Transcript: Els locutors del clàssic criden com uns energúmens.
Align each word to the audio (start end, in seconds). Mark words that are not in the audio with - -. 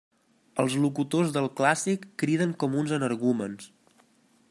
Els 0.63 0.77
locutors 0.85 1.35
del 1.35 1.49
clàssic 1.61 2.09
criden 2.25 2.57
com 2.65 2.81
uns 2.83 2.99
energúmens. 3.01 3.73